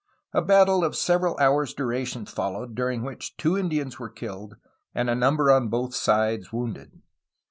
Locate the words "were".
3.99-4.09